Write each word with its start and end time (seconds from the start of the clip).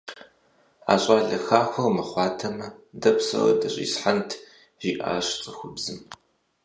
А 0.93 0.95
щӀалэ 1.01 1.37
хахуэр 1.45 1.93
мыхъуатэмэ, 1.95 2.67
дэ 3.01 3.11
псори 3.17 3.53
дыщӀисхьэнт,- 3.61 4.29
жиӀащ 4.81 5.27
цӀыхубзым. 5.41 5.99